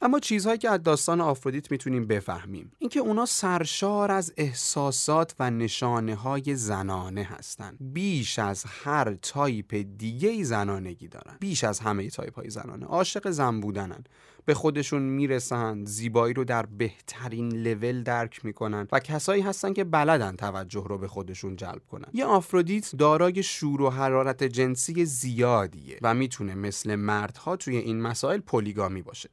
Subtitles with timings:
[0.00, 2.72] اما چیزهایی که از داستان آفرودیت می‌تونیم بفهمیم.
[2.78, 10.28] اینکه اونا سرشار از احساسات و نشانه های زنانه هستند بیش از هر تایپ دیگه
[10.28, 11.36] ای زنانگی دارن.
[11.40, 12.86] بیش از همه تایپ های زنانه.
[12.86, 14.04] عاشق زن بودنن.
[14.44, 20.36] به خودشون می‌رسن زیبایی رو در بهترین لول درک می‌کنن و کسایی هستن که بلدن
[20.36, 22.08] توجه رو به خودشون جلب کنن.
[22.12, 28.40] یه آفرودیت دارای شور و حرارت جنسی زیادیه و می‌تونه مثل مردها توی این مسائل
[28.40, 29.28] polygamy باشه.